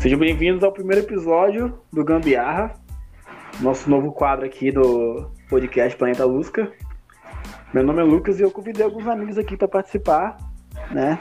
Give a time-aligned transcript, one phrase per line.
[0.00, 2.74] Sejam bem-vindos ao primeiro episódio do Gambiarra,
[3.60, 6.72] nosso novo quadro aqui do podcast Planeta Lusca.
[7.72, 10.38] Meu nome é Lucas e eu convidei alguns amigos aqui para participar,
[10.90, 11.20] né?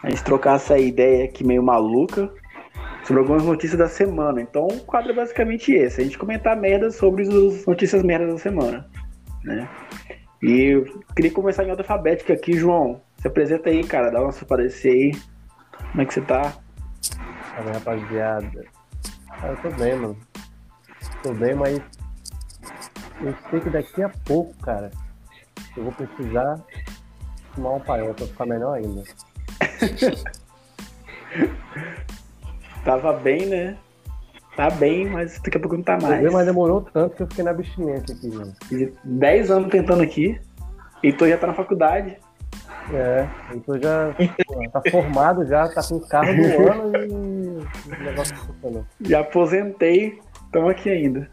[0.00, 2.32] A gente trocar essa ideia aqui meio maluca
[3.10, 4.40] sobre algumas notícias da semana.
[4.40, 8.38] Então, o quadro é basicamente esse: a gente comentar merda sobre as notícias merdas da
[8.38, 8.88] semana,
[9.42, 9.68] né?
[10.40, 10.84] E eu
[11.16, 13.02] queria começar em ordem alfabética aqui, João.
[13.18, 15.12] Se apresenta aí, cara, dá uma sua parecer aí.
[15.90, 16.54] Como é que você tá?
[17.02, 18.64] Salve, rapaziada.
[19.26, 20.16] Cara, eu tô bem, mano.
[21.24, 21.82] Tô bem, mas
[23.22, 24.92] eu sei que daqui a pouco, cara,
[25.76, 26.64] eu vou precisar
[27.56, 29.02] tomar um paiol pra ficar melhor ainda.
[32.84, 33.76] Tava bem, né?
[34.56, 36.32] Tá bem, mas daqui a pouco não tá mais.
[36.32, 38.52] mas demorou tanto que eu fiquei na abstinência aqui, mano.
[38.68, 40.40] De 10 anos tentando aqui.
[41.02, 42.16] E tu já tá na faculdade.
[42.92, 44.12] É, então já
[44.46, 48.86] pô, tá formado já, tá com o carro do ano e o negócio não funcionou.
[49.00, 50.18] Já aposentei.
[50.52, 51.30] Tamo aqui ainda.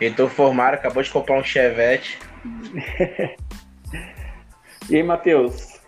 [0.00, 2.18] Então formaram, acabou de comprar um Chevette.
[4.90, 5.80] E aí, Matheus?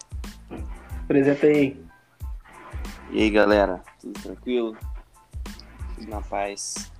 [1.04, 1.78] Apresenta aí.
[3.10, 4.76] E aí galera, tudo tranquilo?
[5.96, 6.92] Tudo na paz?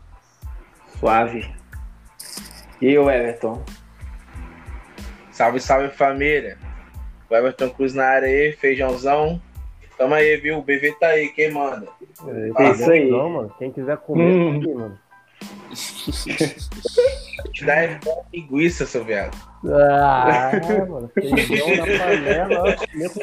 [0.99, 1.55] Suave.
[2.81, 3.63] E aí, o Everton?
[5.31, 6.59] Salve, salve família.
[7.31, 9.41] O Everton Cruz na área aí, feijãozão.
[9.99, 10.59] Tamo aí, viu?
[10.59, 11.87] O BV tá aí, quem manda?
[12.59, 13.11] É, isso aí.
[13.11, 13.55] Não, mano.
[13.59, 14.57] Quem quiser comer, Hum.
[14.59, 14.99] aqui, mano.
[17.53, 18.01] Te dá é
[18.33, 19.37] linguiça, seu viado.
[19.67, 20.51] Ah,
[20.89, 21.11] mano.
[21.15, 22.77] Feijão na panela,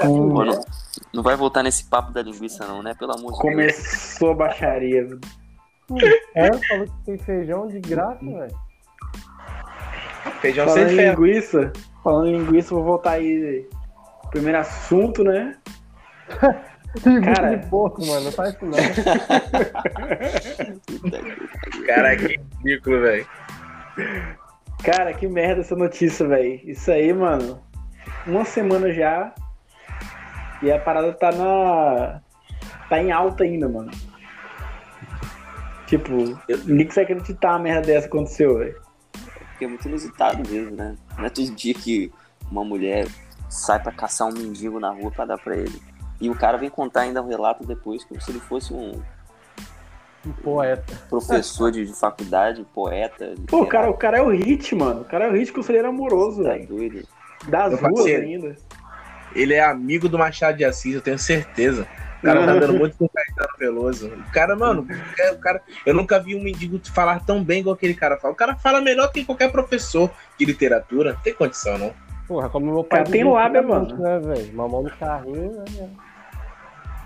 [0.03, 0.33] Hum.
[0.33, 0.65] Mano.
[1.13, 2.93] Não vai voltar nesse papo da linguiça não, né?
[2.95, 3.41] Pelo amor de Deus.
[3.41, 5.07] Começou a baixaria.
[6.33, 8.55] É, falou que tem feijão de graça, velho.
[10.41, 11.23] Feijão Falando sem em ferro.
[11.25, 13.67] linguiça, falando em linguiça, vou voltar aí.
[14.31, 15.57] Primeiro assunto, né?
[17.05, 17.55] Linguiça Cara.
[17.55, 18.25] de porco, mano.
[18.25, 18.77] Não faz isso não.
[21.87, 23.27] Cara, que ridículo, velho.
[24.83, 26.59] Cara, que merda essa notícia, velho.
[26.63, 27.59] Isso aí, mano.
[28.27, 29.33] Uma semana já.
[30.63, 32.21] E a parada tá na.
[32.89, 33.91] Tá em alta ainda, mano.
[35.87, 36.11] Tipo,
[36.65, 38.81] ninguém consegue acreditar uma merda dessa aconteceu, velho.
[39.11, 40.95] Porque é muito inusitado mesmo, né?
[41.17, 42.11] Não é todo dia que
[42.49, 43.07] uma mulher
[43.49, 45.79] sai pra caçar um mendigo na rua pra dar pra ele.
[46.19, 48.93] E o cara vem contar ainda o relato depois, como se ele fosse um
[50.23, 50.95] Que poeta.
[51.09, 53.35] professor de, de faculdade, poeta.
[53.47, 55.01] Pô, o cara, o cara é o hit, mano.
[55.01, 56.67] O cara é o hit conselheiro amoroso, tá velho.
[56.67, 57.07] doido.
[57.49, 58.23] Das Meu ruas parceiro.
[58.23, 58.55] ainda.
[59.35, 61.87] Ele é amigo do Machado de Assis, eu tenho certeza.
[62.19, 64.07] O cara tá dando muito com o Caetano Veloso.
[64.07, 64.87] O cara, mano,
[65.19, 68.33] é, o cara, eu nunca vi um mendigo falar tão bem igual aquele cara fala.
[68.33, 71.13] O cara fala melhor que qualquer professor de literatura.
[71.13, 71.93] Não tem condição, não.
[72.25, 72.99] Porra, como meu pai.
[72.99, 73.97] Cara, tem lábia, mano.
[73.97, 74.53] Né, velho?
[74.53, 75.89] Mamão no carrinho, né?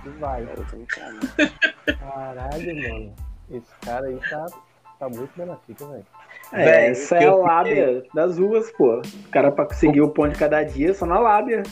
[0.06, 0.44] E vai.
[0.44, 1.94] Eu tô.
[1.94, 3.16] Caralho, mano.
[3.50, 4.46] Esse cara aí tá,
[5.00, 6.06] tá muito bem na fica, velho.
[6.54, 9.00] É, essa é a lábia das ruas, pô.
[9.00, 11.64] O cara pra conseguir o pão de cada dia só na lábia.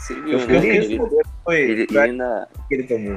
[0.00, 0.98] Você Eu fiquei Ele,
[1.44, 3.16] foi ele, ele ainda, que ele tomou.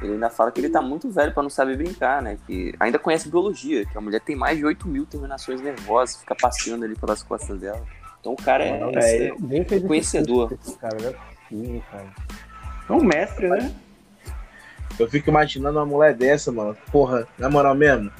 [0.00, 2.38] ele ainda fala que ele tá muito velho pra não saber brincar, né?
[2.46, 6.34] Que ainda conhece biologia, que a mulher tem mais de 8 mil terminações nervosas, fica
[6.34, 7.82] passeando ali pelas costas dela.
[8.20, 10.56] Então o cara é, É, Nem fez esse Conhecedor.
[10.80, 11.12] cara, é
[11.48, 12.06] possível, cara.
[12.88, 13.74] É um mestre, né?
[14.98, 16.76] Eu fico imaginando uma mulher dessa, mano.
[16.90, 18.10] Porra, na moral mesmo.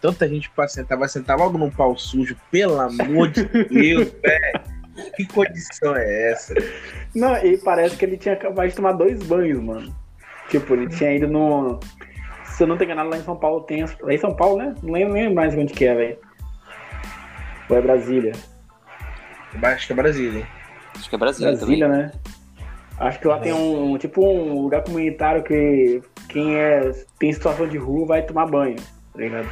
[0.00, 4.60] Tanta gente pra sentar, vai sentar logo num pau sujo, pelo amor de Deus, velho.
[5.16, 6.54] Que condição é essa?
[7.14, 9.94] Não, e parece que ele tinha acabado de tomar dois banhos, mano.
[10.48, 11.80] Tipo, ele tinha ido no.
[12.44, 13.82] Se eu não tô enganado, lá em São Paulo tem.
[13.82, 14.74] as- Lá em São Paulo, né?
[14.82, 16.18] Não lembro, mais onde que é, velho.
[17.70, 18.32] Ou é Brasília?
[19.62, 20.46] Acho que é Brasília, hein?
[20.94, 22.12] acho que é Brasília, Brasília, né?
[22.98, 23.96] Acho que lá tem um.
[23.98, 29.18] Tipo um lugar comunitário que quem é, tem situação de rua vai tomar banho, tá
[29.18, 29.48] ligado?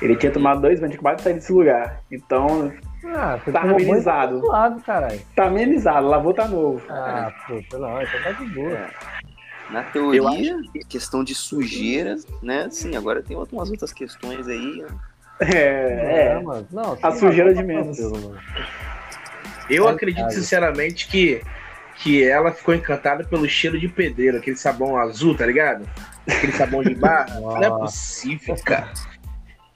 [0.00, 2.02] Ele tinha tomado dois banhos, acabado de sair desse lugar.
[2.10, 2.72] Então,
[3.04, 4.40] Ah, Tá amenizado.
[4.40, 5.20] tá suave, caralho.
[5.34, 6.82] tá amenizado, lavou tá novo.
[6.88, 8.86] Ah, pô, não, então tá de boa.
[9.70, 10.56] Na teoria,
[10.88, 12.68] questão de sujeira, né?
[12.70, 14.82] Sim, agora tem umas outras questões aí.
[14.82, 14.88] né?
[15.40, 16.40] É, é.
[16.42, 16.66] mano.
[16.70, 17.98] Não, A sim, sujeira de menos.
[17.98, 18.36] mano.
[19.70, 20.30] Eu Ai, acredito cara.
[20.34, 21.40] sinceramente que,
[21.96, 25.88] que ela ficou encantada pelo cheiro de pedreiro, aquele sabão azul, tá ligado?
[26.28, 27.34] Aquele sabão de barra.
[27.40, 28.92] Não é possível, cara.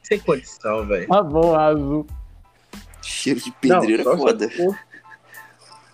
[0.03, 1.07] Sem condição, velho.
[1.09, 2.07] Bom, azul.
[3.07, 4.51] Cheiro de pedreiro Não, é foda.
[4.51, 4.79] for-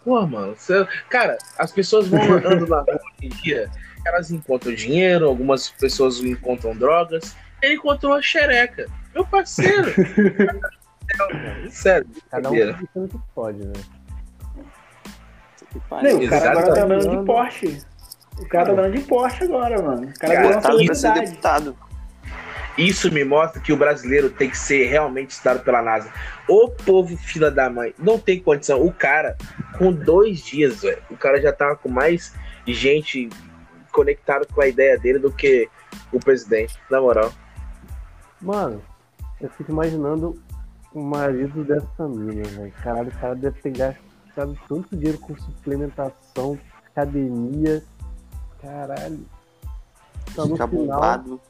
[0.05, 0.55] Pô, mano.
[0.57, 3.71] você- Cara, as pessoas vão andando na rua hoje em dia
[4.05, 7.37] elas encontram dinheiro, algumas pessoas encontram drogas.
[7.63, 8.87] Ele encontrou a xereca.
[9.15, 9.93] Meu parceiro.
[11.71, 12.55] Sério, Cada um
[13.07, 13.73] que pode, né?
[16.03, 17.79] Não, o cara agora tá andando de Porsche.
[18.39, 20.09] O cara tá andando de Porsche agora, mano.
[20.09, 21.31] O cara virou uma pra ser celebridade.
[21.31, 21.77] deputado.
[22.79, 26.11] Isso me mostra que o brasileiro tem que ser realmente estudado pela NASA.
[26.49, 28.85] O povo fila da mãe não tem condição.
[28.85, 29.37] O cara,
[29.77, 32.35] com dois dias, velho, o cara já tava com mais
[32.67, 33.29] gente
[33.93, 35.69] conectada com a ideia dele do que
[36.11, 37.33] o presidente, na moral.
[38.41, 38.83] Mano,
[39.41, 40.41] eu fico imaginando
[40.95, 42.73] o marido dessa mina, velho.
[42.83, 46.59] Caralho, o cara deve ter gastado tanto dinheiro com suplementação,
[46.91, 47.83] academia.
[48.61, 49.21] Caralho.
[50.35, 50.87] Tá no Fica final.
[50.87, 51.41] bombado.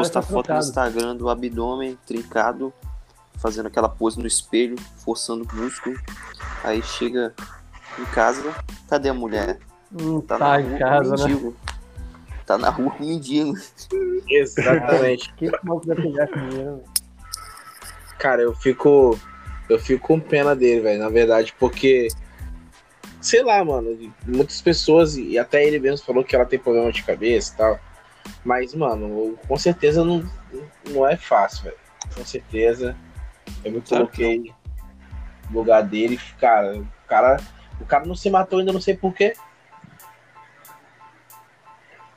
[0.00, 0.58] Postar tá foto no.
[0.58, 2.72] Instagram do abdômen trincado,
[3.36, 5.98] fazendo aquela pose no espelho, forçando o músculo.
[6.64, 7.34] Aí chega
[7.98, 8.54] em casa,
[8.88, 9.58] cadê a mulher?
[9.90, 11.52] Não Tá, tá, na em rua casa, com né?
[12.46, 13.54] Tá na rua com mendigo.
[14.28, 15.32] Exatamente.
[15.36, 16.84] Que mal que gasto dinheiro, velho.
[18.18, 19.18] Cara, eu fico.
[19.68, 22.08] Eu fico com pena dele, velho, na verdade, porque.
[23.20, 24.12] Sei lá, mano.
[24.26, 27.80] Muitas pessoas, e até ele mesmo falou que ela tem problema de cabeça e tal.
[28.44, 30.24] Mas, mano, com certeza não,
[30.90, 31.76] não é fácil, velho.
[32.14, 32.96] Com certeza.
[33.64, 34.52] Eu me Claro coloquei
[35.50, 36.78] no lugar dele, cara.
[36.78, 37.36] O cara,
[37.80, 39.34] o cara não se matou ainda, não sei porquê.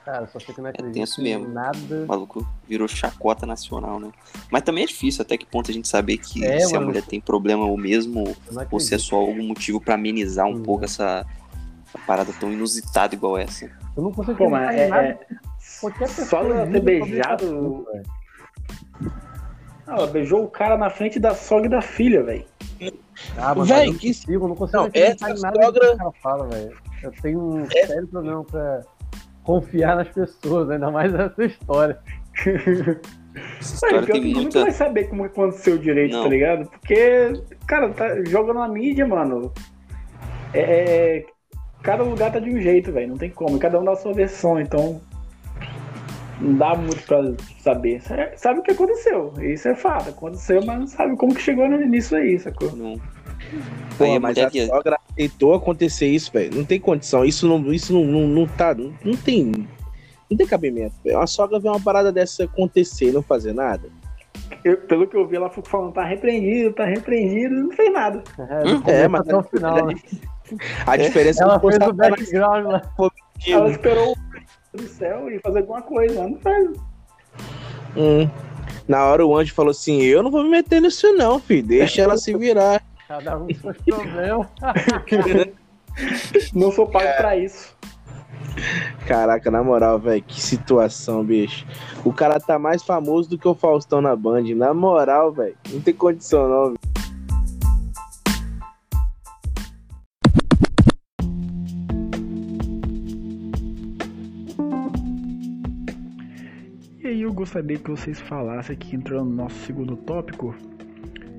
[0.06, 1.48] Cara, só sei que não acredito tenso em mesmo.
[1.54, 2.04] nada.
[2.04, 4.12] O maluco virou chacota nacional, né?
[4.52, 6.88] Mas também é difícil até que ponto a gente saber que É, se a mano.
[6.88, 8.36] mulher tem problema ou mesmo,
[8.70, 10.62] ou se é só algum motivo pra amenizar um Hum.
[10.64, 11.26] pouco essa,
[11.88, 13.66] essa parada tão inusitada igual essa.
[13.96, 15.04] Eu não consigo Pô, mas é, nada.
[15.08, 15.28] é-
[15.90, 17.86] Qualquer só pessoa ela ter vive sobre esse beijado.
[19.86, 22.46] Ah, Ela beijou o cara na frente da sogra e da filha, velho.
[23.38, 25.88] Ah, mas Véi, eu não que- consigo, não consigo Não, acreditar essa em nada sogra-
[25.90, 26.78] que o cara fala, velho.
[27.04, 28.82] Eu tenho um É- sério problema pra
[29.44, 32.00] confiar nas pessoas, ainda mais nessa história.
[33.60, 34.62] Essa história pior tem que nunca muita.
[34.62, 36.24] vai saber como aconteceu direito, Não.
[36.24, 36.70] tá ligado?
[36.70, 37.34] Porque,
[37.68, 39.52] cara, tá jogando na mídia, mano.
[40.54, 40.60] É,
[41.18, 41.26] é-
[41.82, 43.10] cada lugar tá de um jeito, velho.
[43.10, 43.60] Não tem como.
[43.60, 45.02] Cada um dá a sua versão, então.
[46.44, 47.22] Não dá muito pra
[47.60, 48.02] saber.
[48.02, 49.34] Sa- Sabe o que aconteceu.
[49.42, 50.10] Isso é fato.
[50.10, 52.76] Aconteceu, mas não sabe como que chegou nisso aí, sacou?
[52.76, 53.00] Não.
[53.98, 56.56] Pô, Aí mas a que- sogra aceitou acontecer isso, velho.
[56.56, 57.24] Não tem condição.
[57.24, 58.74] Isso não, isso não, não, não tá.
[58.74, 59.52] Não, não tem.
[60.30, 60.96] Não tem cabimento.
[61.04, 61.20] velho.
[61.20, 63.90] A sogra vê uma parada dessa acontecer e não fazer nada.
[64.64, 68.24] Eu- pelo que eu vi, ela ficou falando, tá repreendido, tá repreendido, não fez nada.
[68.40, 69.94] É, Hum, é, mas até o final, né?
[70.86, 72.82] A diferença Ela é que fez o background lá.
[73.48, 74.16] Ela esperou
[74.74, 76.70] do céu e fazer alguma coisa, não faz.
[77.96, 78.30] Hum.
[78.88, 81.68] Na hora o anjo falou assim: Eu não vou me meter nisso, não, filho.
[81.68, 82.82] Deixa ela se virar.
[83.08, 84.48] Cada um seus problemas.
[86.54, 87.76] Não sou pago pra isso.
[89.08, 91.66] Caraca, na moral, velho, que situação, bicho.
[92.04, 94.44] O cara tá mais famoso do que o Faustão na Band.
[94.56, 95.56] Na moral, velho.
[95.72, 96.66] Não tem condição, não.
[96.70, 96.93] velho.
[107.24, 110.56] Eu gostaria que vocês falassem aqui, entrando no nosso segundo tópico,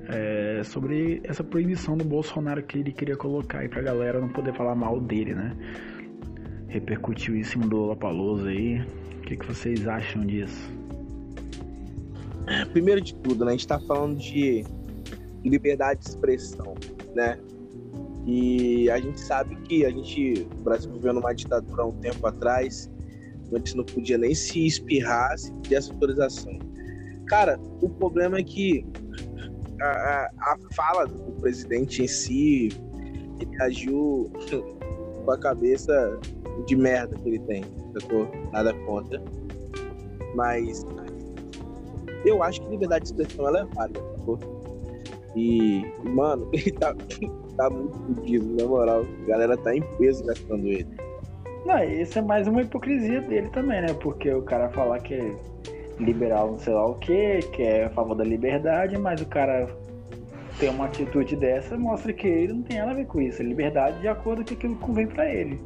[0.07, 4.53] é, sobre essa proibição do Bolsonaro que ele queria colocar aí pra galera não poder
[4.53, 5.55] falar mal dele, né?
[6.67, 8.81] Repercutiu isso em cima do Lollapalooza aí.
[8.81, 10.71] O que, que vocês acham disso?
[12.71, 13.51] Primeiro de tudo, né?
[13.51, 14.63] A gente tá falando de
[15.43, 16.75] liberdade de expressão,
[17.15, 17.39] né?
[18.25, 22.25] E a gente sabe que a gente, o Brasil viveu numa ditadura há um tempo
[22.25, 22.91] atrás,
[23.51, 26.57] onde não podia nem se espirrar se tivesse autorização.
[27.27, 28.85] Cara, o problema é que
[29.81, 32.69] a, a- a fala do presidente em si,
[33.39, 34.31] ele agiu
[35.25, 36.19] com a cabeça
[36.67, 37.63] de merda que ele tem,
[37.99, 38.27] sacou?
[38.51, 39.21] Nada contra.
[40.35, 40.85] Mas
[42.25, 44.39] eu acho que liberdade de expressão ela é válida, sacou?
[45.35, 46.95] E, mano, ele tá,
[47.57, 49.05] tá muito fodido, na moral.
[49.23, 50.87] A galera tá em peso gastando ele.
[51.65, 53.93] Não, isso é mais uma hipocrisia dele também, né?
[53.95, 55.35] Porque o cara falar que é
[55.99, 59.67] liberal, não sei lá o que, que é a favor da liberdade, mas o cara
[60.59, 63.41] tem uma atitude dessa, mostra que ele não tem nada a ver com isso.
[63.41, 65.59] É liberdade de acordo com aquilo que convém pra ele.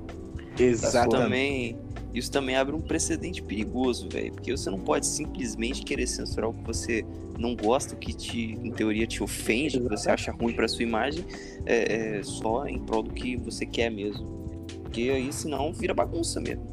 [1.24, 1.78] Também,
[2.14, 4.32] isso também abre um precedente perigoso, velho.
[4.32, 7.06] Porque você não pode simplesmente querer censurar o que você
[7.38, 10.68] não gosta, o que te, em teoria te ofende, o que você acha ruim pra
[10.68, 11.26] sua imagem,
[11.66, 14.39] é, é, só em prol do que você quer mesmo.
[14.78, 16.68] Porque aí senão vira bagunça mesmo.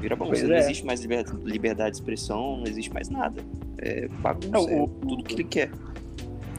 [0.00, 0.40] Vira bagunça.
[0.40, 0.60] Pois não é.
[0.60, 3.40] existe mais liber- liberdade de expressão, não existe mais nada.
[3.78, 5.70] É bagunça, Não, é o- tudo que ele quer.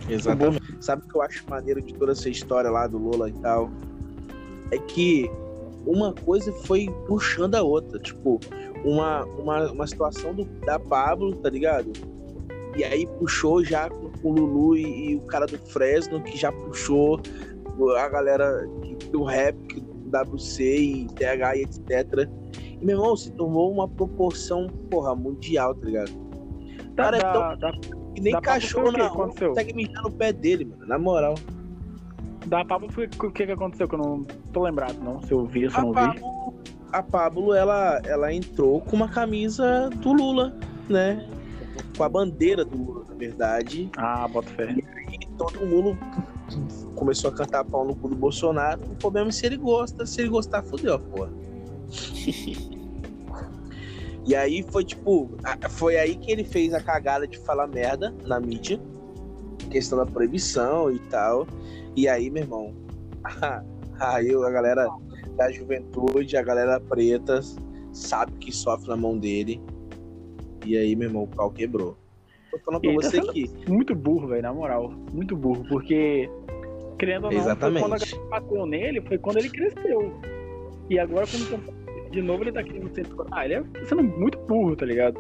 [0.10, 0.64] Exatamente.
[0.80, 3.70] Sabe o que eu acho maneiro de toda essa história lá do Lula e tal?
[4.72, 5.30] É que
[5.86, 8.00] uma coisa foi puxando a outra.
[8.00, 8.40] Tipo,
[8.86, 11.92] uma, uma, uma situação do, da Pablo, tá ligado?
[12.76, 16.52] E aí puxou já com o Lulu e, e, o cara do Fresno, que já
[16.52, 17.20] puxou
[17.98, 18.68] a galera
[19.12, 19.56] do rap,
[20.08, 22.30] WC e TH e etc.
[22.80, 26.12] E, meu irmão, se tornou uma proporção, porra, mundial, tá ligado?
[26.94, 27.58] Dá, cara, dá, é tão...
[27.58, 27.72] dá,
[28.16, 31.36] que nem cachorro na rua consegue mijar no pé dele, mano, na moral.
[32.48, 33.88] Da Pablo, o que, que aconteceu?
[33.88, 34.24] Que eu não
[34.54, 35.22] tô lembrado, não.
[35.22, 36.22] Se eu vi, se eu não vi.
[36.94, 41.28] A Pablo, ela, ela entrou com uma camisa do Lula, né?
[41.98, 43.90] Com a bandeira do Lula, na verdade.
[43.98, 44.74] Ah, bota fé.
[45.12, 45.98] E todo mundo
[46.96, 48.82] começou a cantar pau no cu do Bolsonaro.
[48.92, 50.06] O problema é se ele gosta.
[50.06, 51.32] Se ele gostar, fodeu, porra.
[54.26, 55.32] e aí foi tipo.
[55.70, 58.80] Foi aí que ele fez a cagada de falar merda na mídia.
[59.70, 61.48] Questão da proibição e tal.
[61.96, 62.74] E aí, meu irmão,
[64.00, 64.88] aí a galera
[65.36, 67.42] da juventude, a galera preta,
[67.92, 69.62] sabe que sofre na mão dele.
[70.66, 71.98] E aí, meu irmão, o pau quebrou.
[72.58, 73.50] Tô falando pra você tá que.
[73.68, 74.92] Muito burro, velho, na moral.
[75.12, 76.30] Muito burro, porque,
[76.98, 77.82] querendo ou não, Exatamente.
[77.82, 80.14] quando a galera bateu nele, foi quando ele cresceu.
[80.90, 81.78] E agora, quando
[82.12, 83.08] de novo ele tá querendo ser.
[83.32, 85.20] Ah, ele é sendo muito burro, tá ligado?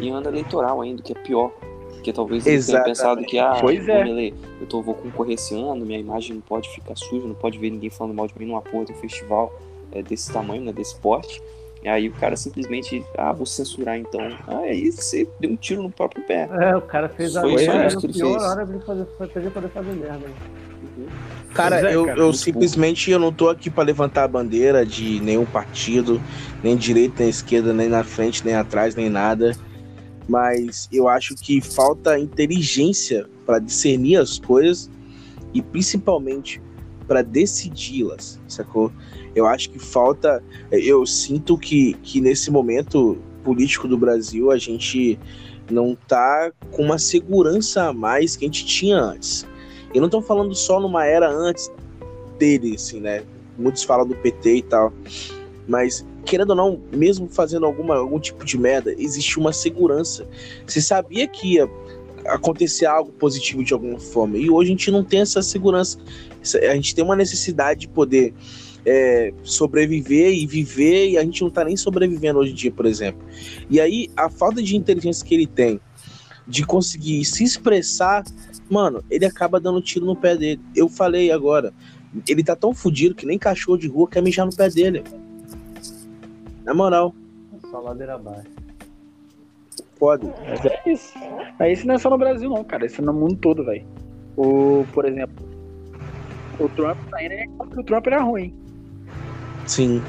[0.00, 1.52] E ano eleitoral ainda, que é pior.
[1.94, 4.28] Porque talvez ele tenha pensado que, ah, pois é.
[4.60, 7.70] eu tô, vou concorrer esse ano, minha imagem não pode ficar suja, não pode ver
[7.70, 9.52] ninguém falando mal de mim numa porra de um festival
[9.90, 11.42] é, desse tamanho, né, desse porte.
[11.82, 14.20] E aí o cara simplesmente, ah, vou censurar então.
[14.46, 16.48] Ah, aí você deu um tiro no próprio pé.
[16.50, 18.42] É, o cara fez a Foi coisa isso que ele pior fez.
[18.42, 20.26] hora de fazer, pra poder fazer merda.
[21.54, 24.84] Cara, é, eu, cara, eu muito simplesmente eu não tô aqui pra levantar a bandeira
[24.84, 26.20] de nenhum partido,
[26.62, 29.52] nem direita, nem esquerda, nem na frente, nem atrás, nem nada.
[30.28, 34.90] Mas eu acho que falta inteligência para discernir as coisas
[35.54, 36.60] e principalmente
[37.06, 38.92] para decidi-las, sacou?
[39.36, 40.42] Eu acho que falta.
[40.72, 45.18] Eu sinto que, que nesse momento político do Brasil a gente
[45.70, 49.46] não tá com uma segurança a mais que a gente tinha antes.
[49.92, 51.70] E não tô falando só numa era antes
[52.38, 53.22] dele, assim, né?
[53.58, 54.92] Muitos falam do PT e tal.
[55.68, 60.26] Mas, querendo ou não, mesmo fazendo alguma, algum tipo de merda, existe uma segurança.
[60.66, 61.68] Você sabia que ia
[62.26, 64.38] acontecer algo positivo de alguma forma.
[64.38, 65.98] E hoje a gente não tem essa segurança.
[66.70, 68.32] A gente tem uma necessidade de poder
[68.86, 72.86] é, sobreviver e viver, e a gente não tá nem sobrevivendo hoje em dia, por
[72.86, 73.20] exemplo.
[73.68, 75.80] E aí, a falta de inteligência que ele tem
[76.46, 78.22] de conseguir se expressar,
[78.70, 80.60] mano, ele acaba dando tiro no pé dele.
[80.76, 81.74] Eu falei agora,
[82.28, 85.02] ele tá tão fudido que nem cachorro de rua quer mijar no pé dele.
[86.64, 87.12] Na moral,
[87.68, 88.48] Só ladeira abaixo.
[89.98, 90.26] pode.
[90.48, 91.12] Mas é isso.
[91.58, 92.86] Mas isso não é só no Brasil, não, cara.
[92.86, 93.84] Isso é no mundo todo, velho.
[94.36, 95.44] O, por exemplo,
[96.60, 98.54] o Trump tá indo é porque o Trump era ruim.
[99.66, 100.02] Sim.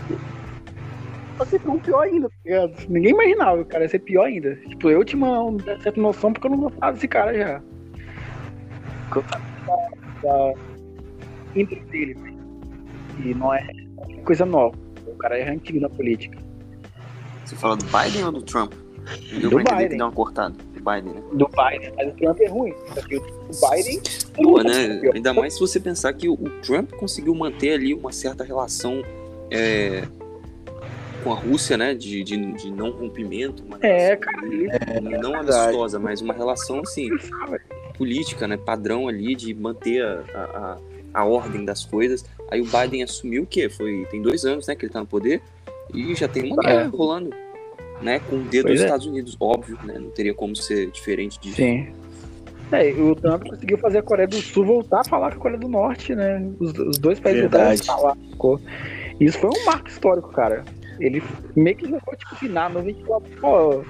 [1.38, 2.74] Só que ficou pior ainda, tá ligado?
[2.90, 4.56] Ninguém imaginava que o cara ia ser pior ainda.
[4.56, 7.62] Tipo, eu tinha uma, uma certa noção porque eu não gostava desse cara já.
[9.10, 9.48] Porque eu
[10.24, 10.54] da,
[11.56, 12.38] índole dele, velho.
[13.24, 13.68] E não é
[14.24, 14.76] coisa nova.
[15.06, 16.38] O cara é antigo na política.
[17.46, 18.74] Você fala do Biden ou do Trump?
[19.40, 19.98] Deu Do entender que Biden.
[19.98, 20.56] deu uma cortada.
[20.74, 21.24] Do Biden, né?
[21.34, 22.72] Do Biden, mas o Trump é ruim.
[22.72, 24.02] O Biden.
[24.34, 25.02] Pô, né?
[25.14, 29.02] Ainda mais se você pensar que o Trump conseguiu manter ali uma certa relação
[29.52, 30.04] é,
[31.24, 31.94] com a Rússia, né?
[31.94, 33.64] De, de, de não rompimento.
[33.82, 34.68] É, cara, ali,
[35.22, 37.10] não amistosa, mas uma relação assim,
[37.98, 38.58] política, né?
[38.58, 40.78] Padrão ali de manter a,
[41.14, 42.26] a, a ordem das coisas.
[42.52, 43.70] Aí o Biden assumiu o quê?
[43.70, 44.76] Foi, tem dois anos, né?
[44.76, 45.42] Que ele tá no poder.
[45.94, 46.68] E já tem uma É.
[46.68, 47.34] guerra rolando.
[48.00, 48.86] Né, com o dedo Pois dos é.
[48.86, 49.98] Estados Unidos, óbvio, né?
[49.98, 51.56] Não teria como ser diferente disso.
[51.56, 51.88] Sim.
[52.72, 55.42] É, e o Trump conseguiu fazer a Coreia do Sul voltar a falar com a
[55.42, 56.48] Coreia do Norte, né?
[56.60, 58.16] Os, os dois países voltaram a falar.
[58.30, 58.62] ficou.
[59.20, 60.64] Isso foi um marco histórico, cara.
[61.00, 61.22] Ele
[61.56, 63.84] meio que jogou, tipo, nada, a gente falou, pô,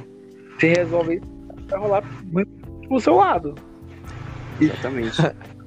[0.60, 1.26] se resolve isso,
[1.68, 2.52] vai rolar muito
[2.88, 3.56] pro seu lado.
[4.60, 5.18] Exatamente.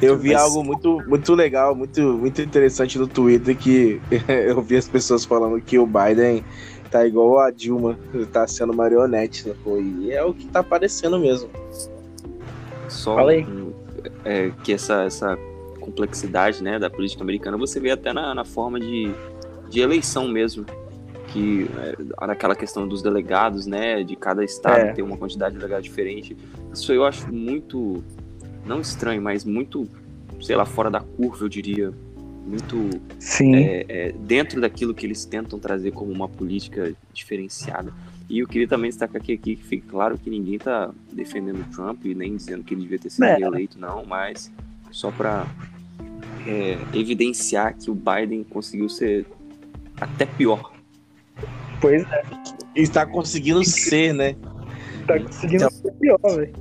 [0.00, 4.76] Eu vi Mas- algo muito, muito legal, muito, muito interessante no Twitter que eu vi
[4.76, 6.42] as pessoas falando que o Biden
[6.90, 9.54] tá igual a Dilma, ele tá sendo marionete, né?
[9.62, 9.76] pô?
[9.78, 11.50] E é o que tá aparecendo mesmo.
[12.88, 13.72] Só um,
[14.24, 15.38] é, que essa, essa
[15.88, 19.10] complexidade né, da política americana você vê até na, na forma de,
[19.70, 20.64] de eleição mesmo.
[21.32, 21.68] Que
[22.20, 24.02] é, naquela questão dos delegados, né?
[24.02, 24.92] De cada estado É.
[24.92, 26.34] ter uma quantidade de delegados diferente.
[26.72, 28.02] Isso eu acho muito,
[28.64, 29.86] não estranho, mas muito,
[30.40, 31.92] sei lá, fora da curva, eu diria.
[32.46, 33.54] Muito Sim.
[33.56, 37.92] é, é, dentro daquilo que eles tentam trazer como uma política diferenciada.
[38.26, 41.64] E eu queria também destacar aqui, aqui que fique claro que ninguém está defendendo o
[41.74, 43.36] Trump e nem dizendo que ele devia ter sido É.
[43.36, 44.50] reeleito, não, mas
[44.90, 45.46] só para
[46.94, 49.26] evidenciar que o Biden conseguiu ser
[50.00, 50.72] até pior.
[51.80, 52.22] Pois é,
[52.74, 54.34] está conseguindo ser, né?
[55.06, 56.52] tá conseguindo ser pior, velho.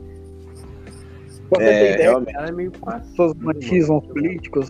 [1.50, 3.10] Você É, ter ideia, O cara é meio fácil.
[3.10, 4.70] pessoas machismos políticos,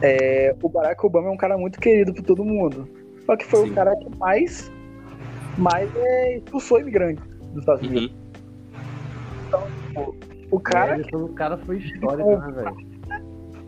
[0.00, 2.88] é, o Barack Obama é um cara muito querido por todo mundo.
[3.26, 3.70] Só que foi Sim.
[3.70, 4.70] o cara que mais,
[5.58, 8.10] mais é, expulsou imigrantes dos Estados Unidos.
[9.96, 10.14] Uhum.
[10.50, 12.91] O cara Cara, o cara foi histórico, né, velho?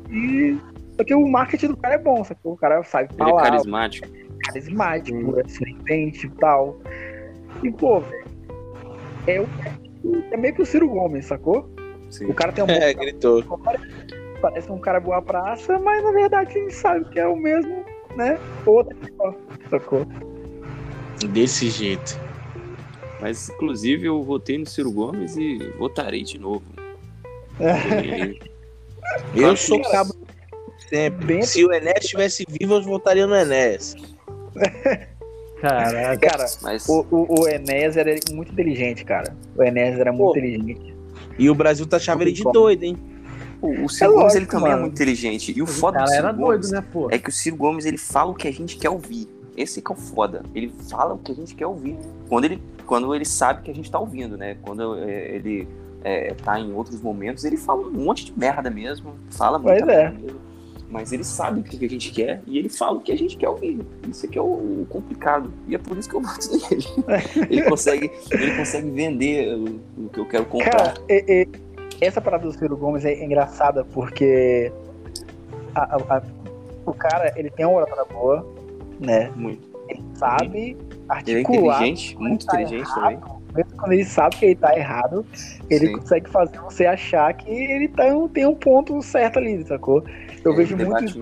[0.08, 0.58] Que.
[0.96, 3.25] Só que o marketing do cara é bom, só que o cara sabe Ele é
[3.26, 4.08] falar, carismático.
[4.46, 6.76] carismático, é sorridente e tal.
[7.64, 8.25] E, pô, velho,
[9.26, 11.68] é, é meio que o Ciro Gomes, sacou?
[12.11, 12.26] Sim.
[12.26, 13.42] O cara tem um É, gritou.
[14.40, 17.84] parece um cara boa praça, mas na verdade a gente sabe que é o mesmo,
[18.14, 18.38] né?
[18.64, 18.96] Outro
[19.70, 20.06] sacou?
[21.30, 22.20] Desse jeito.
[23.20, 26.62] Mas, inclusive, eu votei no Ciro Gomes e votarei de novo.
[29.34, 30.14] Eu sou cabo
[30.88, 31.42] sempre.
[31.42, 33.96] Se o Enes estivesse vivo, eu votaria no Enes.
[35.61, 36.18] Caraca.
[36.18, 39.34] Cara, Mas o, o, o Enéas era muito inteligente, cara.
[39.56, 40.38] O Enéas era muito Pô.
[40.38, 40.94] inteligente.
[41.38, 42.99] E o Brasil tá chamando ele de doido, hein?
[43.62, 44.82] o, o Ciro É Gomes ele também é mano.
[44.82, 45.54] muito inteligente.
[45.56, 47.08] E o foda do cara Ciro era Gomes doido, né, pô?
[47.11, 49.26] é que o Ciro Gomes ele fala o que a gente quer ouvir.
[49.56, 50.42] Esse que é o foda.
[50.54, 51.96] Ele fala o que a gente quer ouvir.
[52.28, 54.56] Quando ele, quando ele sabe que a gente tá ouvindo, né?
[54.61, 55.66] Quando é, ele
[56.04, 59.14] é, tá em outros momentos, ele fala um monte de merda mesmo.
[59.30, 60.02] Fala muita Pois é.
[60.04, 60.44] merda mesmo.
[60.90, 63.37] Mas ele sabe o que a gente quer e ele fala o que a gente
[63.37, 63.80] quer ouvir.
[64.08, 65.50] Isso aqui é o, o complicado.
[65.66, 66.84] E é por isso que eu voto nele.
[67.50, 70.70] ele, consegue, ele consegue vender o, o que eu quero comprar.
[70.70, 74.70] Cara, e- e- essa parada do Ciro Gomes é engraçada porque
[75.75, 76.23] a- a- a-
[76.87, 78.46] o cara, ele tem uma oratória boa,
[79.00, 79.32] né?
[79.34, 79.66] Muito.
[79.88, 80.76] Ele sabe Ele
[81.08, 83.20] é articular, inteligente, muito inteligente errado.
[83.20, 83.33] também.
[83.54, 85.25] Mesmo quando ele sabe que ele tá errado,
[85.70, 85.92] ele Sim.
[85.94, 90.04] consegue fazer você achar que ele tá, tem um ponto certo ali, sacou?
[90.44, 91.16] Eu É, vejo muitos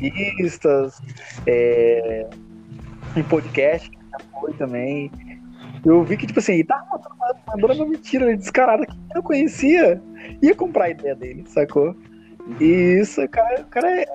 [0.00, 1.00] entrevistas,
[1.46, 2.26] é,
[3.16, 5.10] em podcast, que já foi também.
[5.84, 7.00] Eu vi que, tipo assim, ele tava
[7.48, 10.00] mandando uma- mentira descarada que eu conhecia,
[10.40, 11.94] ia comprar a ideia dele, sacou?
[12.60, 14.06] E isso, o cara, o cara é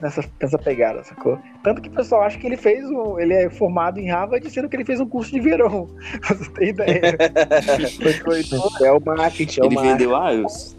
[0.00, 1.38] nessa, nessa pegada, sacou?
[1.62, 3.18] Tanto que o pessoal acha que ele fez um.
[3.18, 5.88] Ele é formado em Harvard, sendo que ele fez um curso de verão.
[6.28, 7.00] Você ter ideia.
[8.12, 8.36] Sacou?
[8.38, 9.96] Então, É o marketing, é o Ele marketing.
[9.98, 10.76] vendeu IELTS.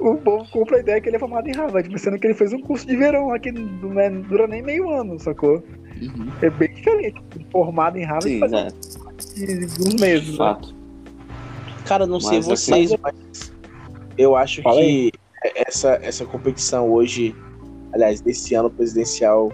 [0.00, 2.34] o povo compra a ideia que ele é formado em Harvard, mas sendo que ele
[2.34, 5.62] fez um curso de verão aqui, não é- não dura nem meio ano, sacou?
[6.02, 6.28] Uhum.
[6.42, 7.22] É bem diferente.
[7.52, 8.68] Formado em Harvard Sim, faz né?
[10.00, 10.32] meses.
[10.32, 10.56] De Né?
[11.86, 13.52] Cara, não sei Mas vocês, mas
[14.18, 15.12] eu acho Fala que
[15.54, 17.34] essa, essa competição hoje,
[17.94, 19.50] aliás, desse ano presidencial,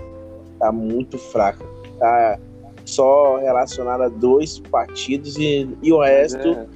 [0.59, 1.65] tá muito fraca.
[1.99, 2.39] Tá
[2.85, 6.67] só relacionada a dois partidos e, e o resto é-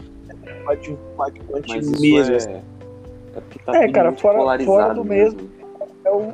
[0.64, 2.32] pode coadjuvante Mas isso mesmo.
[2.32, 2.50] é, assim.
[2.52, 5.50] é tá É, cara, fora- fora do mesmo.
[6.04, 6.32] É o,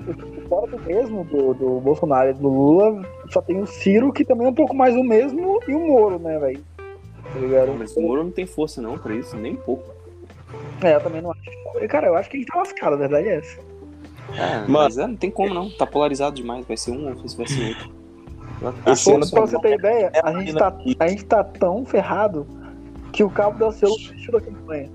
[0.48, 4.48] fora do mesmo do, do Bolsonaro e do Lula, só tem o Ciro, que também
[4.48, 6.60] é um pouco mais o mesmo, e o Moro, né, velho?
[7.32, 7.72] Tá ligado?
[7.78, 9.84] Mas o Moro não tem força não pra isso, nem um pouco.
[10.82, 11.88] É, eu também não acho.
[11.88, 13.60] Cara, eu acho que a gente tá lascado, a verdade é essa.
[14.38, 15.70] É, mas é, não tem como não.
[15.70, 16.64] Tá polarizado demais.
[16.66, 18.00] Vai ser um ou vai ser outro.
[18.86, 21.42] Esse Pô, ano só- pra você ter ideia, É a gente, tá, a gente tá
[21.42, 22.46] tão ferrado
[23.12, 24.90] que o Cabo da Ciolo desistiu da campanha.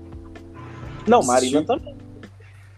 [1.06, 1.96] Não, Marina também.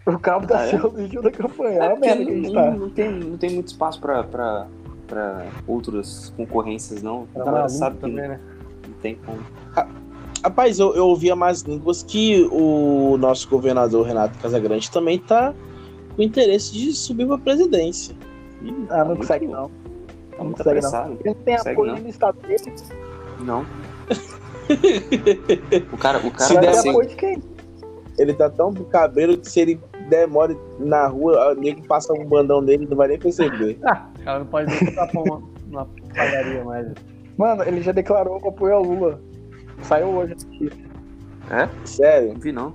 [0.05, 0.69] O Cabo da Ah, é?
[0.69, 1.79] Ciolo desistiu da campanha.
[1.83, 2.71] É É a merda que a gente não, tá.
[2.71, 4.67] não tem, não tem muito espaço pra, pra,
[5.07, 7.27] pra outras concorrências, não.
[7.35, 8.39] A Era galera sabe que também, né?
[8.87, 9.39] não tem como.
[10.43, 15.53] Rapaz, eu, eu ouvi a mais línguas que o nosso governador Renato Casagrande também tá
[16.19, 18.13] com interesse de subir pra presidência.
[18.61, 19.67] Ih, Ah, tá não muito- consegue não.
[19.69, 20.89] Tá Não muito consegue não.
[20.89, 21.13] apressado.
[21.13, 21.99] Ele não tem Consegue apoio não.
[22.01, 22.73] no estado dele,
[23.39, 23.65] Não.
[25.93, 27.41] o cara, o Se cara vai der ter assim, apoio de quem?
[28.17, 29.79] Ele tá tão do cabelo que se ele
[30.09, 33.77] demore na rua, o nego passa um bandão dele não vai nem perceber.
[33.85, 36.87] Ah, o cara não pode nem botar pão na padaria mais.
[37.37, 39.21] Mano, ele já declarou o apoio ao Lula.
[39.83, 40.35] Saiu hoje.
[41.85, 42.73] Sério, não vi não.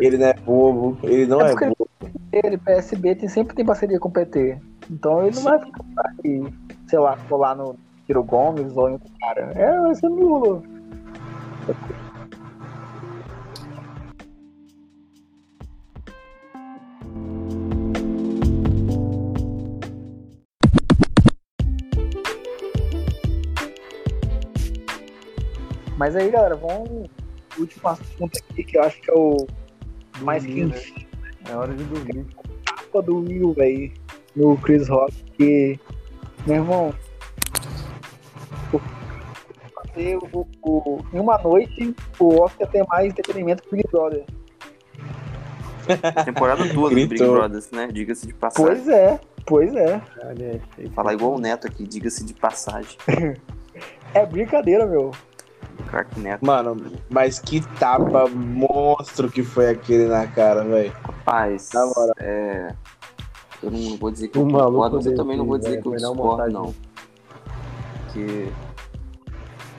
[0.00, 1.89] ele não é bobo, ele não É é, bobo.
[2.32, 4.58] Ele, PSB, tem, sempre tem parceria com o PT.
[4.90, 5.84] Então ele não vai ficar
[6.24, 6.52] aí,
[6.86, 9.52] sei lá, colar no Ciro Gomes ou em outro cara.
[9.54, 10.62] É, vai ser Lula.
[25.96, 27.10] Mas aí, galera, vamos.
[27.58, 29.46] Último assunto aqui, que eu acho que é o
[30.22, 31.09] mais Dormir, né?
[31.48, 32.26] É hora de dormir.
[32.92, 33.92] culpa do Will, velho,
[34.34, 35.78] no Chris Rock, que,
[36.46, 36.94] meu irmão,
[38.72, 38.80] o-
[39.74, 44.24] fazer o, o- em uma noite o Oscar tem mais entretenimento que o Big Brother.
[46.24, 47.32] Temporada toda do Big Gritou.
[47.34, 47.88] Brothers, né?
[47.92, 48.66] Diga-se de passagem.
[48.66, 50.00] Pois é, pois é.
[50.94, 52.96] Falar igual o Neto aqui, diga-se de passagem.
[54.12, 55.12] É brincadeira, meu.
[55.82, 56.44] Crack Neto.
[56.44, 56.76] Mano,
[57.08, 60.92] mas que tapa monstro que foi aquele na cara, velho.
[61.04, 62.14] Rapaz, Na moral.
[62.18, 62.74] é.
[63.62, 65.82] Eu não vou dizer que O eu concordo, mas eu também não vou dizer velho,
[65.82, 66.74] que eu na discordo, não.
[68.06, 68.48] Porque.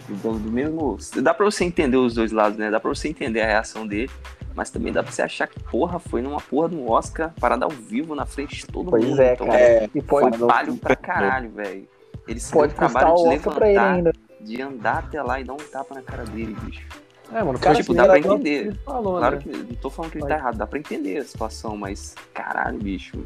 [0.07, 0.97] Do, do mesmo.
[1.21, 2.69] Dá pra você entender os dois lados, né?
[2.69, 4.09] Dá pra você entender a reação dele.
[4.53, 7.71] Mas também dá pra você achar que, porra, foi numa porra do Oscar, parada ao
[7.71, 9.21] vivo na frente de todo Pois mundo.
[9.21, 9.59] é, Então, cara.
[9.59, 11.87] É, E Foi pode, palho pra caralho, velho.
[12.27, 14.13] Ele se pode custar trabalho de Oscar pra ele levantar, ainda.
[14.43, 16.85] De andar até lá e dar um tapa na cara dele, bicho.
[17.33, 18.67] É, mano, Cara, tipo, que dá pra entender.
[18.67, 19.41] Ele falou, Claro né?
[19.41, 20.33] que não tô falando que ele Vai.
[20.33, 23.23] tá errado, dá pra entender a situação, mas caralho, bicho.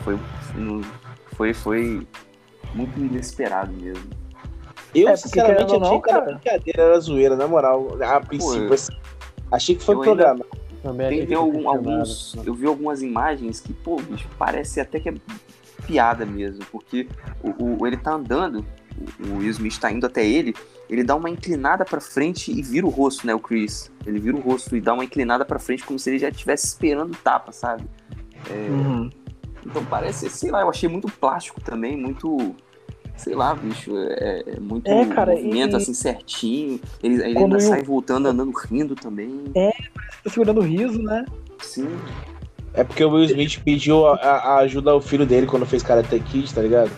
[0.00, 0.18] Foi,
[0.54, 0.80] não-
[1.34, 2.06] foi, foi
[2.74, 4.04] muito inesperado mesmo.
[4.94, 7.88] eu É, sinceramente ou achei não, que era brincadeira, era zoeira, na moral.
[8.02, 8.92] A princípio, eu- assim,
[9.52, 10.46] achei que foi ainda- programa.
[10.82, 12.08] Também Tem, tem algum- alguns.
[12.08, 12.48] questionado.
[12.48, 15.14] Eu vi algumas imagens que, pô, bicho, parece até que é
[15.86, 17.08] piada mesmo, porque
[17.42, 18.64] o, o- ele tá andando,
[19.20, 20.54] o, Will Smith tá indo até ele,
[20.88, 23.90] ele dá uma inclinada pra frente e vira o rosto, né, o Chris.
[24.06, 26.66] Ele vira o rosto e dá uma inclinada pra frente como se ele já estivesse
[26.66, 27.84] esperando o tapa, sabe?
[28.50, 29.10] Uhum.
[29.64, 32.54] Então parece, sei lá, eu achei muito plástico também, muito.
[33.16, 36.78] Sei lá, bicho, é, é muito É, cara, movimento e- assim certinho.
[37.02, 39.30] Ele, ele ainda eu- sai voltando, andando rindo também.
[40.22, 41.24] Tá segurando o riso, né?
[41.62, 41.88] Sim.
[42.74, 46.20] É porque o Will Smith pediu a, a ajuda ao filho dele quando fez Karate
[46.20, 46.90] Kid, tá ligado?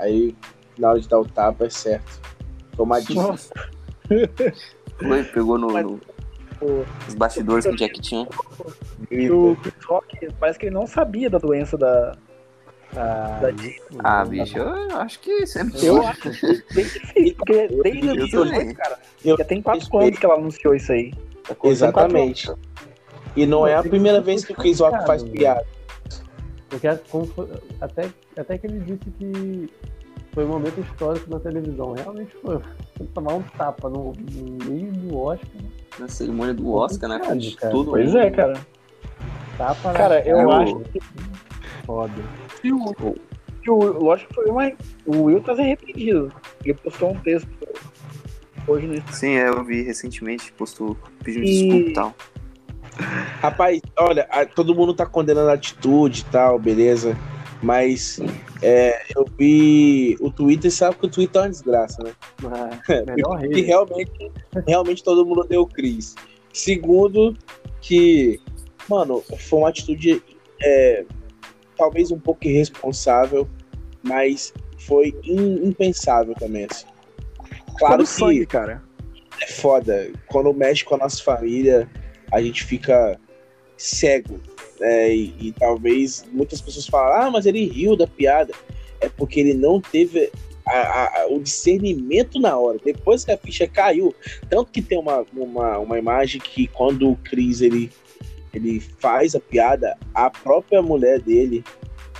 [0.00, 0.34] Aí,
[0.78, 2.20] na hora de dar o tapa, é certo.
[2.76, 3.22] Tomadinho.
[3.22, 3.52] Nossa.
[4.98, 6.00] Foi, pegou no, no-
[6.62, 8.26] O, nos bastidores com o Jack Chan.
[9.30, 12.16] o Chris Rock, parece que ele não sabia da doença da.
[12.96, 13.52] Ah, Da-
[14.02, 16.22] Ah, bicho, eu acho que isso é Eu acho
[16.74, 18.74] bem difícil, porque desde Eu o também.
[18.74, 21.14] cara, Eu já tem quatro anos que ela anunciou isso aí.
[21.64, 22.50] Exatamente.
[23.36, 25.64] E não é a primeira vez que o Chris Rock faz piada.
[26.70, 27.48] Porque é foi-
[27.80, 29.68] até, até que ele disse que
[30.32, 31.92] foi um momento histórico na televisão.
[31.92, 32.60] Realmente foi.
[33.12, 35.48] Tomar um tapa no, no meio do Oscar,
[35.98, 38.18] Na cerimônia do Oscar, na frente de Cara, todo Pois mundo.
[38.18, 38.54] é, cara.
[39.58, 41.00] tapa Cara, eu Eu- acho que
[41.84, 42.12] foda.
[42.62, 42.94] que o,
[43.62, 44.72] que o lógico que foi uma.
[45.06, 46.32] O Will tá se arrependido.
[46.64, 47.48] Ele postou um texto
[48.68, 49.16] hoje no Instagram.
[49.18, 52.14] Sim, é, eu vi recentemente, postou pedindo E- desculpa e tal.
[53.40, 57.16] Rapaz, olha, todo mundo tá condenando a atitude e tal, beleza.
[57.62, 58.18] Mas
[58.62, 62.12] é, eu vi o Twitter, sabe que o Twitter é uma desgraça, né?
[63.06, 64.30] Melhor E realmente,
[64.66, 66.14] realmente todo mundo deu Cris.
[66.52, 67.36] Segundo,
[67.80, 68.40] que,
[68.88, 70.22] mano, foi uma atitude
[70.62, 71.04] é,
[71.76, 73.48] talvez um pouco irresponsável,
[74.02, 76.86] mas foi im- impensável também, assim.
[77.78, 78.82] Claro no que sangue, cara.
[79.40, 80.10] é foda.
[80.26, 81.88] Quando mexe com a nossa família,
[82.32, 83.18] a gente fica
[83.80, 84.38] cego.
[84.78, 85.14] né?
[85.14, 88.52] e, e talvez muitas pessoas falam, ah, mas ele riu da piada.
[89.00, 90.30] É porque ele não teve
[90.66, 92.78] a- a- a- o discernimento na hora.
[92.84, 94.14] Depois que a ficha caiu.
[94.48, 97.90] Tanto que tem uma, uma, uma imagem que quando o Chris ele,
[98.52, 101.64] ele faz a piada, a própria mulher dele,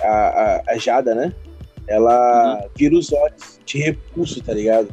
[0.01, 1.33] a, a, Jada, né?
[1.87, 4.89] Ela vira os olhos de repulso, tá ligado?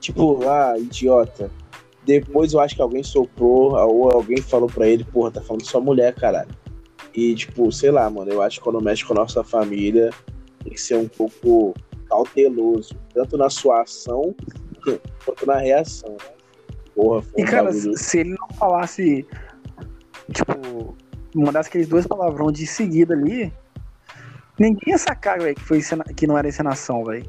[0.00, 1.50] Tipo, ah, idiota.
[2.08, 5.78] Depois eu acho que alguém soprou, ou alguém falou pra ele, porra, tá falando sua
[5.78, 6.48] mulher, caralho.
[7.14, 10.08] E, tipo, sei lá, mano, eu acho que quando mexe com a nossa família,
[10.64, 11.74] tem que ser um pouco
[12.08, 14.34] cauteloso, tanto na sua ação
[15.22, 16.16] quanto na reação.
[16.94, 19.26] Porra, foi E, um cara, bagulho- se se ele não falasse,
[20.32, 20.96] tipo,
[21.34, 23.52] mandasse aqueles dois palavrões de seguida ali,
[24.58, 25.80] ninguém ia sacar, velho, que, foi
[26.16, 27.26] que não era encenação, velho.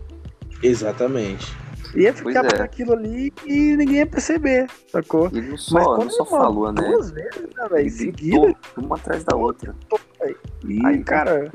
[0.63, 1.53] Exatamente.
[1.95, 2.63] Ia ficar Pois é.
[2.63, 5.27] aquilo ali e ninguém ia perceber, sacou?
[5.27, 6.81] Ele não Mas só, quando não só falou, né?
[6.81, 7.89] Duas vezes, né, velho?
[7.89, 8.55] Seguida.
[8.77, 9.75] uma atrás da outra.
[10.65, 11.51] E, Aí, cara,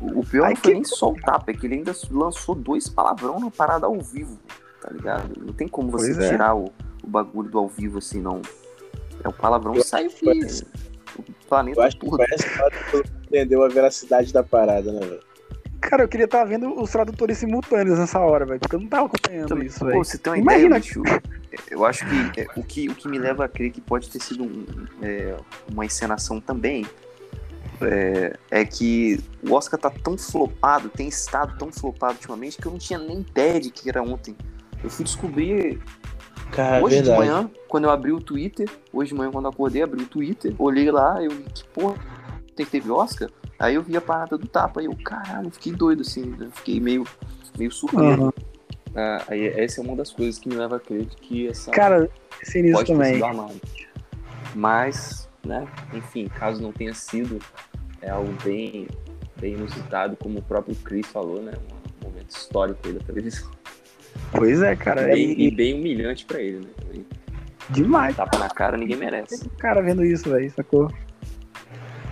[0.00, 2.54] O pior Aí não foi que- nem só o tapa, é que ele ainda lançou
[2.54, 4.38] dois palavrão na parada ao vivo,
[4.80, 5.30] tá ligado?
[5.40, 6.28] Não tem como você Pois é.
[6.30, 6.64] tirar o,
[7.02, 8.42] o bagulho do ao vivo assim, não.
[9.24, 10.26] É o palavrão Eu sai assim.
[10.26, 12.18] o Eu planeta acho que todo.
[12.18, 15.20] mundo entendeu a veracidade da parada, né, velho?
[15.80, 19.06] Cara, eu queria estar vendo os tradutores simultâneos nessa hora, velho, porque eu não tava
[19.06, 19.98] acompanhando Também, isso, pô, velho.
[20.04, 21.02] você tem uma Imagina ideia, bicho,
[21.70, 24.20] eu acho que, é, o que o que me leva a crer que pode ter
[24.20, 24.64] sido um,
[25.02, 25.36] é,
[25.72, 26.84] uma encenação também
[27.80, 32.72] é, é que o Oscar tá tão flopado, tem estado tão flopado ultimamente que eu
[32.72, 34.36] não tinha nem ideia de que era ontem.
[34.82, 35.80] Eu fui descobrir
[36.52, 37.20] Cara, hoje É verdade.
[37.22, 40.06] de manhã, quando eu abri o Twitter, hoje de manhã quando eu acordei, abri o
[40.06, 41.96] Twitter, olhei lá, eu vi que porra,
[42.64, 43.28] teve Oscar?
[43.58, 46.80] Aí eu vi a parada do tapa, e eu, caralho, fiquei doido assim, eu fiquei
[46.80, 47.04] meio,
[47.58, 48.22] meio surpreso.
[48.22, 48.32] Aham.
[48.94, 52.08] Ah, aí essa é uma das coisas que me leva a crer que essa Cara,
[52.54, 53.20] nisso pode também.
[54.54, 55.66] Mas né?
[55.94, 57.38] Enfim, caso não tenha sido,
[58.02, 58.88] é algo bem,
[59.40, 61.52] bem inusitado, como o próprio Chris falou, né?
[62.02, 63.50] Um momento histórico aí da televisão.
[64.32, 65.16] Pois é, cara.
[65.16, 66.70] E, E, e bem humilhante pra ele, né?
[66.76, 67.06] Também.
[67.70, 68.16] demais.
[68.16, 69.46] Tapa na cara, ninguém merece.
[69.46, 70.90] O cara vendo isso, velho, sacou?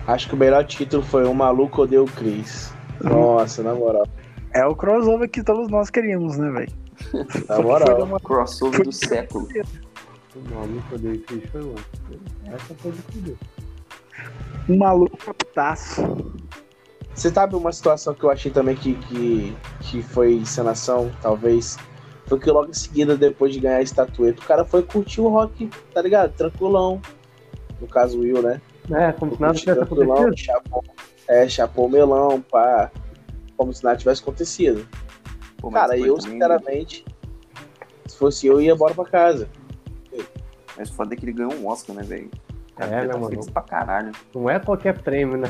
[0.07, 2.71] Acho que o melhor título foi O Maluco Odeia o Chris.
[3.01, 4.07] Nossa, na moral.
[4.53, 6.73] É o crossover que todos nós queríamos, né, velho?
[7.49, 8.03] Na moral.
[8.03, 8.19] uma...
[8.19, 9.47] Crossover do século.
[10.35, 11.75] O maluco dele Chris foi um.
[12.45, 13.39] Essa foi de tudo.
[14.69, 16.01] um maluco captaço.
[17.13, 21.77] Você sabe uma situação que eu achei também que, que, que foi encenação, talvez?
[22.27, 25.29] Foi que logo em seguida, depois de ganhar a estatueta, o cara foi curtir o
[25.29, 26.33] rock, tá ligado?
[26.33, 27.01] Tranquilão.
[27.79, 28.61] No caso, o Will, né?
[28.91, 30.37] É, como se nada tivesse acontecido.
[30.37, 30.83] chapou,
[31.27, 32.91] é, chapou o melão, pá.
[33.57, 34.87] Como se nada tivesse acontecido.
[35.57, 37.05] Pô, Cara, eu, também- sinceramente,
[38.05, 39.49] se fosse eu, ia embora pra casa.
[40.77, 42.29] Mas foda é que ele ganhou um Oscar, né, velho?
[42.77, 43.29] É, tá né, mano?
[43.29, 44.11] feliz pra caralho.
[44.35, 45.49] Não é qualquer prêmio, né?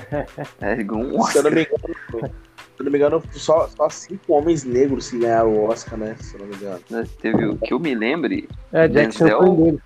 [0.61, 1.43] É, ele ganhou um Se eu Oscar.
[1.45, 5.51] não me engano, se eu não me engano só, só cinco homens negros que ganharam
[5.51, 6.15] o Oscar, né?
[6.19, 6.79] Se eu não me engano.
[6.91, 7.03] né?
[7.19, 9.79] Teve o que eu me lembre É, Jack Chan Denzel?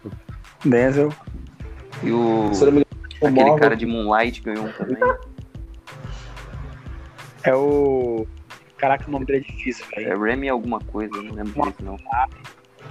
[0.65, 1.09] Denzel.
[2.03, 2.53] e o.
[2.53, 2.85] Se eu não me engano,
[3.21, 4.97] o Aquele cara de Moonlight ganhou um também.
[7.43, 8.27] É o.
[8.77, 10.11] Caraca, o nome dele é difícil, velho.
[10.11, 11.97] É Remy alguma coisa, não lembro direito não.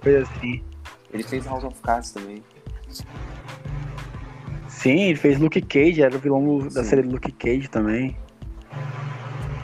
[0.02, 0.62] Coisa assim.
[1.12, 2.42] Ele fez House of Cards também.
[4.68, 6.84] Sim, ele fez Luke Cage, era o vilão da Sim.
[6.84, 8.16] série do Luke Cage também.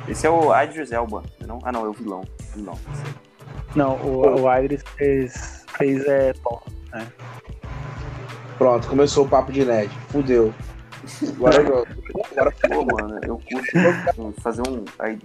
[0.08, 1.58] Esse é o Idris Elba, não?
[1.62, 2.24] Ah não, é o vilão.
[2.54, 2.78] Vilão.
[3.74, 6.62] Não, o, o Idris fez, fez é, Thor.
[8.58, 9.90] Pronto, começou o papo de nerd.
[10.08, 10.54] Fudeu.
[11.36, 11.86] Agora eu
[12.32, 14.84] Agora Pô, mano, eu curto fazer um.
[14.98, 15.18] Aí,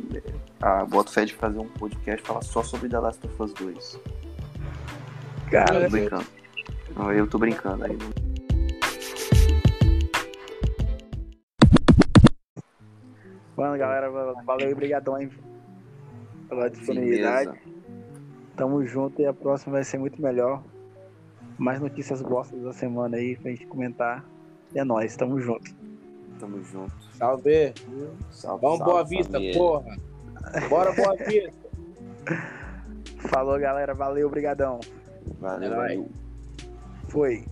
[0.61, 3.99] a Boto Fed fazer um podcast falar só sobre The Last of Us 2.
[5.51, 6.25] Cara, tô brincando.
[6.95, 7.97] Não, eu tô brincando aí.
[13.55, 14.09] mano, galera,
[14.45, 15.29] valeu e brigadão aí
[16.47, 17.51] pela disponibilidade.
[17.51, 17.69] Beleza.
[18.55, 20.63] Tamo junto e a próxima vai ser muito melhor.
[21.59, 24.25] Mais notícias bostas da semana aí pra gente comentar.
[24.73, 25.71] E é nóis, tamo junto.
[26.39, 26.93] Tamo junto.
[27.17, 27.73] Salve.
[28.31, 29.57] Salve, Vamos, salve, Boa Vista, família.
[29.59, 29.97] porra.
[30.69, 31.53] Bora, Boa Vista.
[33.27, 33.93] Falou, galera.
[33.93, 34.79] Valeu, brigadão.
[35.39, 35.97] Valeu, Vai.
[35.97, 36.09] valeu.
[37.09, 37.45] Foi.